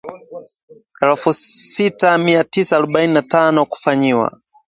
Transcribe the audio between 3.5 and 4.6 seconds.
kufanyiwa